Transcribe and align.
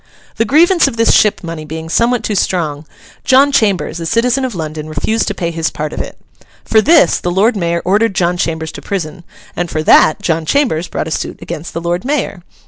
The 0.37 0.45
grievance 0.45 0.87
of 0.87 0.97
this 0.97 1.13
ship 1.13 1.43
money 1.43 1.63
being 1.63 1.87
somewhat 1.87 2.23
too 2.23 2.33
strong, 2.33 2.87
John 3.23 3.51
Chambers, 3.51 3.99
a 3.99 4.07
citizen 4.07 4.43
of 4.43 4.55
London, 4.55 4.89
refused 4.89 5.27
to 5.27 5.35
pay 5.35 5.51
his 5.51 5.69
part 5.69 5.93
of 5.93 6.01
it. 6.01 6.17
For 6.65 6.81
this 6.81 7.19
the 7.19 7.29
Lord 7.29 7.55
Mayor 7.55 7.83
ordered 7.85 8.15
John 8.15 8.35
Chambers 8.35 8.71
to 8.71 8.81
prison, 8.81 9.23
and 9.55 9.69
for 9.69 9.83
that 9.83 10.19
John 10.19 10.43
Chambers 10.43 10.87
brought 10.87 11.07
a 11.07 11.11
suit 11.11 11.37
against 11.39 11.75
the 11.75 11.81
Lord 11.81 12.03
Mayor. 12.03 12.41